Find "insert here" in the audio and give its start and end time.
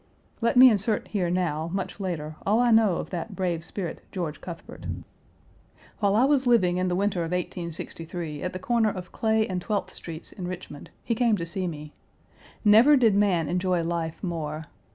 0.71-1.29